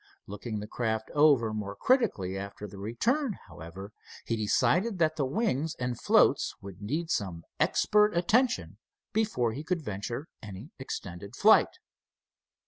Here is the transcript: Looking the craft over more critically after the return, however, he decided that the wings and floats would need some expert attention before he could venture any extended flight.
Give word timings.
Looking 0.25 0.59
the 0.61 0.65
craft 0.67 1.11
over 1.13 1.53
more 1.53 1.75
critically 1.75 2.35
after 2.35 2.65
the 2.65 2.79
return, 2.79 3.37
however, 3.47 3.91
he 4.25 4.35
decided 4.35 4.97
that 4.97 5.15
the 5.15 5.27
wings 5.27 5.75
and 5.77 6.01
floats 6.01 6.55
would 6.59 6.81
need 6.81 7.11
some 7.11 7.43
expert 7.59 8.17
attention 8.17 8.79
before 9.13 9.51
he 9.51 9.63
could 9.63 9.83
venture 9.83 10.27
any 10.41 10.71
extended 10.79 11.35
flight. 11.35 11.77